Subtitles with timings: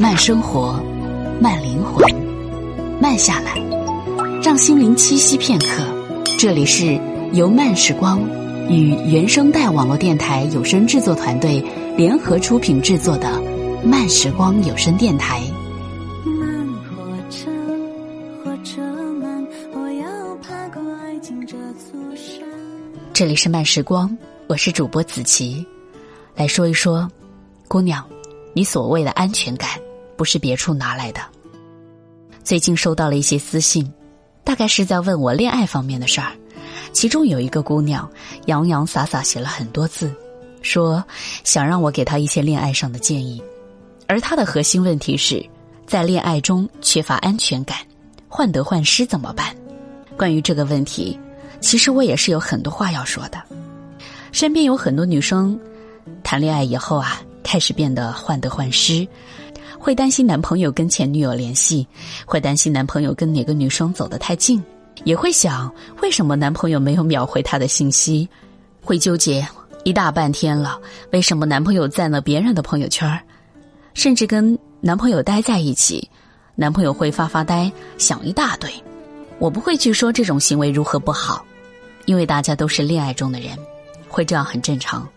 [0.00, 0.80] 慢生活，
[1.40, 2.06] 慢灵魂，
[3.00, 3.60] 慢下来，
[4.40, 5.82] 让心灵栖息片刻。
[6.38, 6.96] 这里是
[7.32, 8.20] 由慢时光
[8.68, 11.60] 与原声带网络电台有声制作团队
[11.96, 13.42] 联合出品制作的
[13.82, 15.42] 慢时光有声电台。
[16.24, 17.50] 慢火车，
[18.44, 18.80] 火车
[19.14, 22.46] 慢，我要爬过爱情这座山。
[23.12, 25.66] 这里是慢时光，我是主播子琪，
[26.36, 27.10] 来说一说，
[27.66, 28.04] 姑娘，
[28.52, 29.70] 你所谓的安全感
[30.18, 31.20] 不是别处拿来的。
[32.42, 33.90] 最近收到了一些私信，
[34.42, 36.32] 大概是在问我恋爱方面的事儿。
[36.92, 38.10] 其中有一个姑娘
[38.46, 40.12] 洋洋洒洒写了很多字，
[40.60, 41.02] 说
[41.44, 43.40] 想让我给她一些恋爱上的建议。
[44.08, 45.44] 而她的核心问题是，
[45.86, 47.78] 在恋爱中缺乏安全感，
[48.26, 49.54] 患得患失怎么办？
[50.16, 51.16] 关于这个问题，
[51.60, 53.40] 其实我也是有很多话要说的。
[54.32, 55.58] 身边有很多女生
[56.24, 59.06] 谈恋爱以后啊，开始变得患得患失，
[59.78, 61.86] 会担心男朋友跟前女友联系，
[62.26, 64.62] 会担心男朋友跟哪个女生走得太近，
[65.04, 65.72] 也会想
[66.02, 68.28] 为什么男朋友没有秒回她的信息，
[68.82, 69.46] 会纠结
[69.84, 70.78] 一大半天了，
[71.12, 73.18] 为什么男朋友赞了别人的朋友圈，
[73.94, 76.08] 甚至跟男朋友待在一起，
[76.56, 78.70] 男朋友会发发呆，想一大堆。
[79.38, 81.46] 我不会去说这种行为如何不好，
[82.06, 83.56] 因为大家都是恋爱中的人，
[84.08, 85.08] 会这样很正常。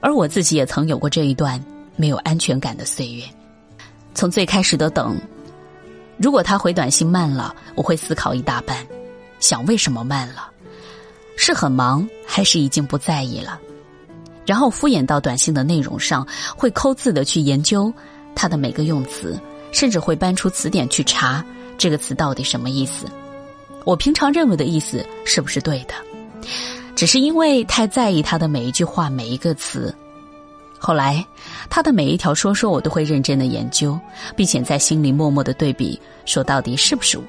[0.00, 1.58] 而我自己也曾有过这一段
[1.96, 3.24] 没有安全感的岁月。
[4.18, 5.16] 从最开始的等，
[6.16, 8.84] 如果他回短信慢了，我会思考一大半，
[9.38, 10.50] 想为什么慢了，
[11.36, 13.60] 是很忙还是已经不在意了？
[14.44, 17.94] 然后敷衍到短信的内容上，会抠字的去研究
[18.34, 19.38] 他的每个用词，
[19.70, 21.44] 甚至会搬出词典去查
[21.78, 23.06] 这个词到底什么意思。
[23.84, 25.94] 我平常认为的意思是不是对的？
[26.96, 29.94] 只是因为太在意他的每一句话、每一个词。
[30.78, 31.24] 后来，
[31.68, 33.98] 他的每一条说说，我都会认真的研究，
[34.36, 37.24] 并且在心里默默的对比，说到底是不是我？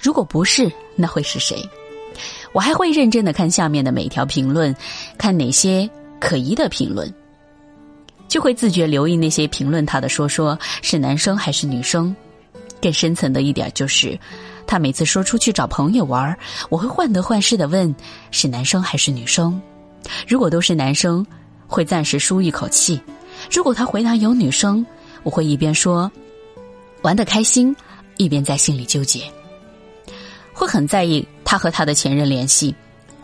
[0.00, 1.62] 如果不是，那会是谁？
[2.52, 4.74] 我还会认真的看下面的每一条评论，
[5.18, 5.88] 看哪些
[6.18, 7.12] 可疑的评论，
[8.26, 12.14] 就会自觉留意那些评论他的说说是男生还是女生。
[12.80, 14.18] 更深层的一点就是。
[14.68, 16.36] 他每次说出去找朋友玩，
[16.68, 17.94] 我会患得患失的问
[18.32, 19.62] 是男生还是女生。
[20.26, 21.24] 如果都是男生，
[21.66, 22.98] 会暂时舒一口气；
[23.50, 24.84] 如果他回答有女生，
[25.22, 26.10] 我会一边说
[27.02, 27.74] 玩得开心，
[28.16, 29.22] 一边在心里纠结。
[30.52, 32.74] 会很在意他和他的前任联系，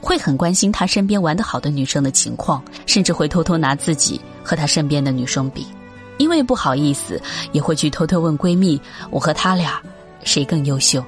[0.00, 5.66] 会很关心他身边玩得好的女生的情况，甚至会偷偷拿自己和他身边的女生比，
[6.18, 7.20] 因为不好意思，
[7.52, 9.80] 也会去偷偷问闺蜜：我和他俩
[10.24, 11.02] 谁更优秀？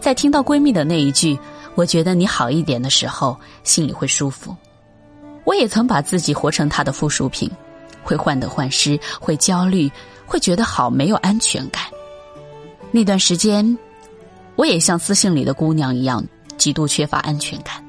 [0.00, 1.38] 在听到闺蜜的那一句
[1.76, 4.56] “我觉得你好一点”的时候，心里会舒服。
[5.48, 7.50] 我也曾把自己活成他的附属品，
[8.02, 9.90] 会患得患失，会焦虑，
[10.26, 11.84] 会觉得好没有安全感。
[12.90, 13.78] 那段时间，
[14.56, 16.22] 我也像私信里的姑娘一样，
[16.58, 17.82] 极度缺乏安全感。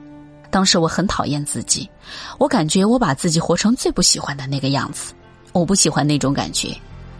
[0.49, 1.89] 当时我很讨厌自己，
[2.37, 5.13] 我感觉我把自己活成最不喜欢的那个样子。
[5.51, 6.73] 我不喜欢那种感觉，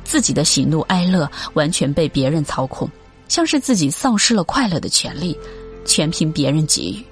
[0.05, 2.89] 自己的喜怒哀乐完全被别人操控。
[3.27, 5.37] 像是自己丧失了快乐的权利，
[5.83, 7.05] 全凭别人给予。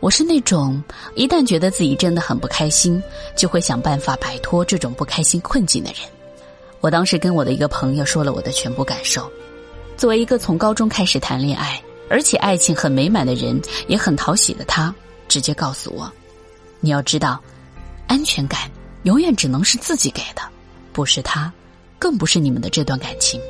[0.00, 0.82] 我是那种
[1.14, 3.02] 一旦觉得自己真的很不开心，
[3.34, 6.00] 就会想办法摆脱这种不开心困境的人。
[6.80, 9.28] 我当时跟我的一个朋友说了我的全部感受。
[9.96, 14.94] 作为一个从高中开始谈恋爱，而且爱情很美满的人，也很讨喜的他，
[15.26, 16.12] 直接告诉我
[16.80, 17.40] ：“你要知道，
[18.06, 18.70] 安全感
[19.04, 20.42] 永远只能是自己给的，
[20.92, 21.50] 不是他，
[21.98, 23.40] 更不是你们的这段感情。”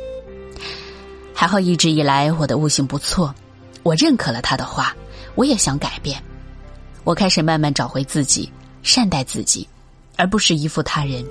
[1.34, 3.34] 还好一直以来我的悟性不错，
[3.82, 4.94] 我认可了他的话，
[5.34, 6.22] 我也想改变。
[7.06, 8.50] 我开始慢慢找回自己，
[8.82, 9.66] 善待自己，
[10.16, 11.24] 而不是依附他人。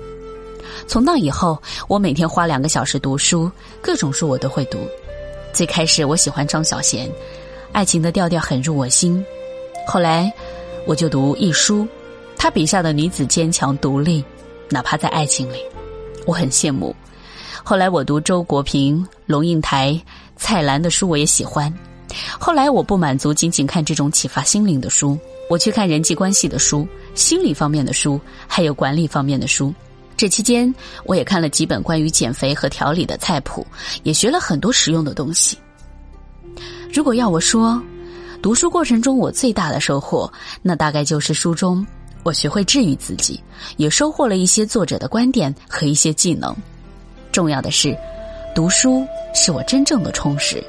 [0.88, 3.50] 从那以后，我每天花两个小时读书，
[3.82, 4.78] 各种书我都会读。
[5.52, 7.06] 最开始我喜欢张小娴，
[7.72, 9.22] 爱情的调调很入我心。
[9.86, 10.32] 后来
[10.86, 11.86] 我就读一书，
[12.38, 14.24] 他笔下的女子坚强独立，
[14.70, 15.58] 哪怕在爱情里，
[16.24, 16.96] 我很羡慕。
[17.62, 20.00] 后来我读周国平、龙应台、
[20.36, 21.70] 蔡澜的书，我也喜欢。
[22.40, 29.72] 后来我不满足仅仅看这种启发心灵的书，我去看人际关系的书、心理方面的书，还有管理方面的书。
[30.16, 33.66] 这期间，我也看了几本关于减肥和调理的菜谱，
[34.02, 35.58] 也学了很多实用的东西。
[36.92, 37.80] 如果要我说，
[38.42, 40.32] 读书过程中我最大的收获，
[40.62, 41.86] 那大概就是书中
[42.22, 43.40] 我学会治愈自己，
[43.76, 46.56] 也收获了一些作者的观点和一些技能。
[47.30, 47.96] 重要的是，
[48.54, 50.64] 读书是我真正的充实。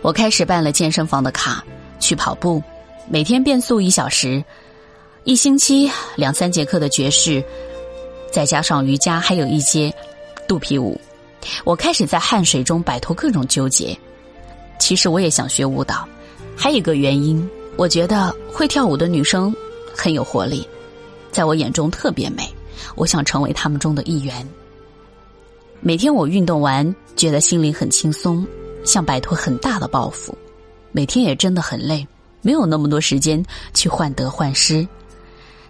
[0.00, 1.62] 我开始办了健身房的卡，
[2.00, 2.62] 去跑步，
[3.06, 4.42] 每天变速一小时，
[5.24, 7.44] 一星期两三节课的爵士，
[8.32, 9.94] 再加上瑜伽，还有一些
[10.48, 10.98] 肚皮舞。
[11.64, 13.96] 我开始在汗水中摆脱各种纠结。
[14.78, 16.08] 其实我也想学舞蹈，
[16.56, 17.46] 还有一个原因，
[17.76, 19.54] 我觉得会跳舞的女生
[19.94, 20.66] 很有活力，
[21.30, 22.42] 在我眼中特别美。
[22.94, 24.46] 我想成为他们中的一员。
[25.80, 28.46] 每天我运动完，觉得心里很轻松，
[28.84, 30.32] 像摆脱很大的包袱。
[30.90, 32.06] 每天也真的很累，
[32.44, 34.86] 没有那么多时间去患得患失。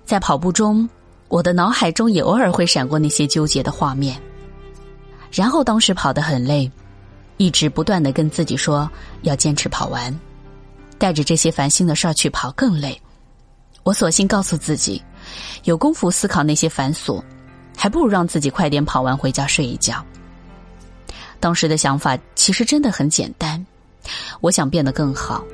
[0.05, 0.87] 在跑步中，
[1.29, 4.21] 我的脑海中也偶尔会闪过那些纠结的画面。
[5.33, 6.71] 然后当时跑得很累，
[7.37, 8.91] 一直不断的跟自己说
[9.23, 10.15] 要坚持跑完，
[10.99, 13.01] 带着这些烦心的事儿去跑更累。
[13.83, 15.03] 我索性告诉自己，
[15.65, 17.23] 有功夫思考那些繁琐，
[17.77, 20.05] 还不如让自己快点跑完回家睡一觉。
[21.41, 23.65] 当时的想法其实真的很简单，
[24.41, 25.45] 我想变得更好，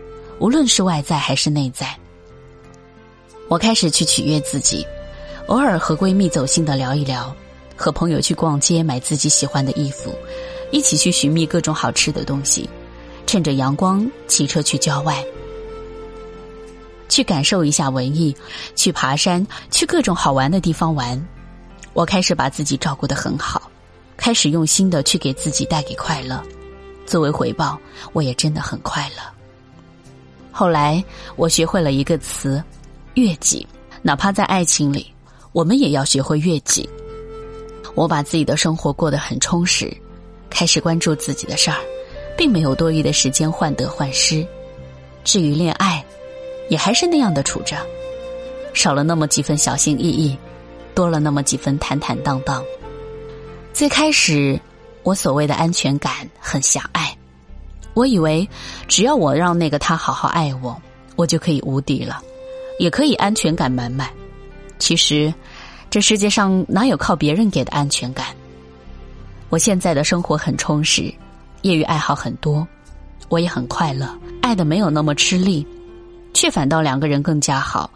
[0.41, 1.95] 无论是外在还是内在。
[3.47, 4.87] 我开始去取悦自己，
[5.49, 7.35] 偶尔和闺蜜走心的聊一聊。
[7.77, 10.15] 和朋友去逛街买自己喜欢的衣服，
[10.71, 12.69] 一起去寻觅各种好吃的东西，
[13.27, 15.25] 趁着阳光骑车去郊外，
[17.09, 18.37] 去感受一下文艺，
[18.77, 21.27] 去爬山，去各种好玩的地方玩。
[21.95, 23.71] 我开始把自己照顾得很好，
[24.15, 26.43] 开始用心的去给自己带给快乐。
[27.07, 27.81] 作为回报，
[28.13, 29.40] 我也真的很快乐。
[30.51, 31.03] 后来
[31.37, 32.63] 我学会了一个词——
[33.15, 33.67] 悦己。
[34.03, 35.07] 哪怕在爱情里，
[35.53, 36.89] 我们也要学会悦己。
[37.95, 39.95] 我把自己的生活过得很充实，
[40.49, 41.77] 开始关注自己的事儿，
[42.35, 44.47] 并没有多余的时间患得患失。
[45.23, 46.03] 至于恋爱，
[46.71, 47.77] 也还是那样的处着，
[48.73, 50.35] 少了那么几分小心翼翼，
[50.95, 52.65] 多了那么几分坦坦荡荡。
[53.75, 54.59] 最开始，
[55.03, 56.90] 我所谓的安全感很狭，
[57.95, 58.49] 我以为
[58.89, 60.81] 只要我让那个他好好爱我，
[61.17, 62.23] 我就可以无敌了，
[62.79, 64.09] 也可以安全感满满。
[64.79, 65.33] 其实。
[65.91, 68.27] 这世界上哪有靠别人给的安全感？
[69.49, 71.13] 我现在的生活很充实，
[71.63, 72.65] 业余爱好很多，
[73.29, 74.09] 我也很快乐，
[74.41, 75.67] 爱的没有那么吃力，
[76.33, 77.91] 却反倒两个人更加好。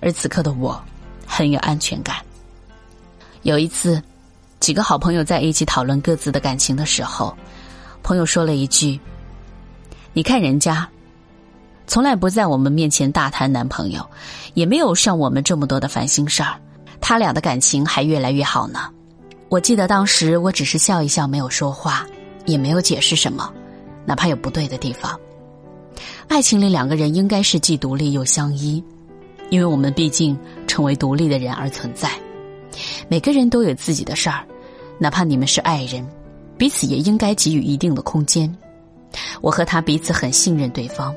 [0.00, 0.82] 而此刻的我，
[1.26, 2.16] 很有安全感。
[3.42, 4.02] 有一次，
[4.58, 7.36] 几个好朋友在一起讨论各自的感情的时候，
[8.02, 8.98] 朋友说了一句
[10.16, 10.88] ：“你看人家，
[11.86, 14.02] 从来不在我们面前大谈男朋友，
[14.54, 16.58] 也没有上我们这么多的烦心事儿。”
[17.02, 18.88] 他俩的感情还越来越好呢。
[19.50, 22.06] 我记得当时我只是笑一笑，没有说话，
[22.46, 23.52] 也没有解释什么，
[24.06, 25.20] 哪怕有不对的地方。
[26.28, 28.82] 爱情里两个人应该是既独立又相依，
[29.50, 30.34] 因为我们毕竟
[30.66, 32.10] 成为独立的人而存在。
[33.06, 34.42] 每个人都有自己的事儿，
[34.98, 36.08] 哪怕你们是爱人，
[36.56, 38.50] 彼此也应该给予一定的空间。
[39.40, 41.14] 我和他彼此很信任对方，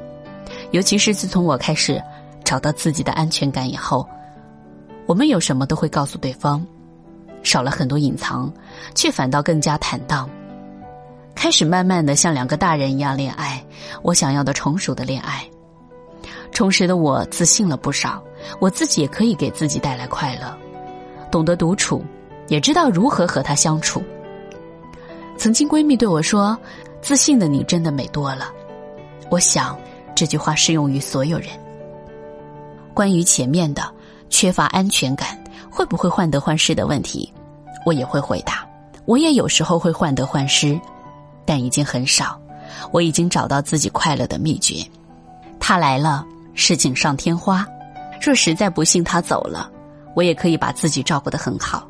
[0.72, 2.02] 尤其是自从我开始
[2.44, 4.08] 找到自己的安全感以后。
[5.06, 6.64] 我们有什么都会告诉对方，
[7.42, 8.52] 少了很多隐藏，
[8.94, 10.30] 却反倒更加坦荡。
[11.34, 13.64] 开始慢慢的像两个大人一样恋爱，
[14.04, 15.44] 我想要的成熟的恋爱。
[16.52, 18.22] 充实的我自信了不少，
[18.60, 20.56] 我自己也可以给自己带来快乐，
[21.32, 22.04] 懂得独处，
[22.48, 24.04] 也知道如何和他相处。
[25.38, 26.58] 曾经闺蜜对我说
[27.02, 28.52] ：“自信的你真的美多了。”
[29.30, 29.78] 我想
[30.16, 31.50] 这句话适用于所有人。
[32.94, 33.84] 关于前面的。
[34.32, 35.36] 缺乏安全感
[35.72, 37.34] 会不会患得患失的问题，
[37.84, 38.64] 我也会回答。
[39.06, 40.80] 我也有时候会患得患失，
[41.46, 42.40] 但已经很少。
[42.92, 44.86] 我已经找到自己快乐的秘诀。
[45.60, 47.66] 他来了是锦上添花，
[48.22, 49.68] 若实在不幸他走了，
[50.16, 51.88] 我也可以把自己照顾得很好。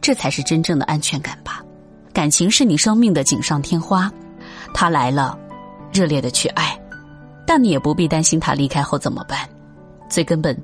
[0.00, 1.64] 这才是真正的安全感吧。
[2.12, 4.08] 感情是你生命的锦上添花，
[4.74, 5.38] 他来了，
[5.92, 6.78] 热烈的去爱，
[7.46, 9.48] 但你也不必担心他离开后怎么办。
[10.08, 10.56] 最根本。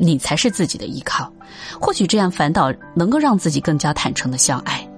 [0.00, 1.28] 你才是自己的依靠，
[1.80, 4.88] 或许这样反倒能够让自己更加坦诚的相爱。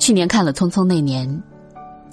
[0.00, 1.28] 去年看了《匆匆那年》，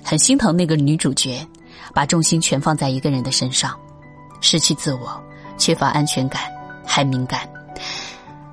[0.03, 1.43] 很心疼那个女主角，
[1.91, 3.75] 把重心全放在一个人的身上，
[4.41, 5.19] 失去自我，
[5.57, 6.43] 缺乏安全感，
[6.85, 7.49] 还敏感。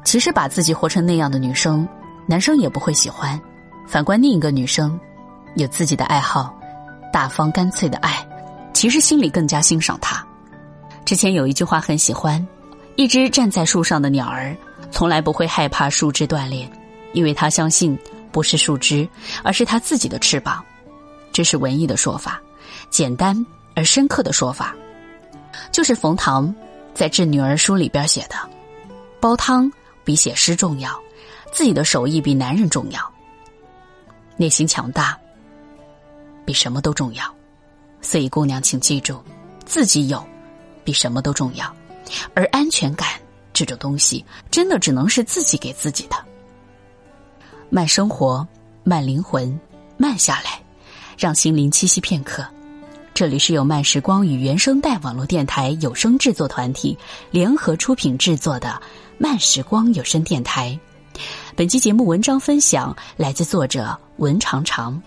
[0.02, 1.86] 其实把自己活成那样的女生，
[2.26, 3.38] 男生也不会喜欢。
[3.86, 4.98] 反观另一个女生，
[5.56, 6.54] 有自己的爱好，
[7.12, 8.26] 大方干脆的爱，
[8.72, 10.24] 其实心里更加欣赏他。
[11.04, 12.46] 之前有一句话很喜欢。
[12.98, 14.56] 一只站在树上的鸟儿，
[14.90, 16.66] 从来不会害怕树枝断裂，
[17.12, 17.94] 因为他相信
[18.32, 19.06] 不是树枝，
[19.42, 20.64] 而是他自己的翅膀。
[21.30, 22.40] 这是文艺的说法，
[22.88, 23.36] 简单
[23.74, 24.74] 而深刻的说法，
[25.70, 26.54] 就是冯唐
[26.94, 28.36] 在《致女儿书》里边写的
[29.20, 29.70] ：“煲汤
[30.02, 30.98] 比写诗重要，
[31.52, 33.12] 自己的手艺比男人重要，
[34.38, 35.18] 内心强大
[36.46, 37.22] 比什么都重要。”
[38.00, 39.20] 所以，姑娘，请记住，
[39.64, 40.24] 自己有
[40.84, 41.70] 比什么都重要。
[42.34, 43.08] 而安全感
[43.52, 46.16] 这种东西，真的只能是自己给自己的。
[47.68, 48.46] 慢生活，
[48.84, 49.58] 慢灵魂，
[49.96, 50.62] 慢下来，
[51.18, 52.46] 让心灵栖息片刻。
[53.12, 56.96] 这里是由慢时光与原声带网络电台有声制作团体
[57.30, 58.80] 联合出品制作的
[59.18, 60.78] 慢时光有声电台。
[61.56, 65.02] 本期节目文章分享来自作者文长长。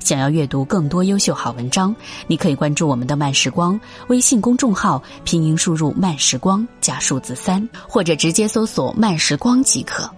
[0.00, 1.94] 想要阅读更多优秀好文章，
[2.26, 10.10] 你可以关注我们的慢时光微信公众号，拼音输入“慢时光”加数字三，或者直接搜索“慢时光”即可。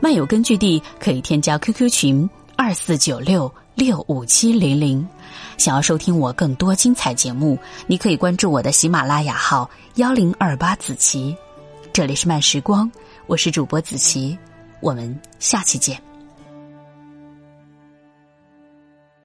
[0.00, 5.06] 漫友根据地可以添加 QQ 群二四九六六五七零零。
[5.56, 11.36] 想要收听我更多精彩节目，你可以关注我的喜马拉雅号幺零二八子琪。
[11.92, 12.88] 这里是慢时光，
[13.26, 14.38] 我是主播子琪，
[14.80, 16.07] 我们下期见。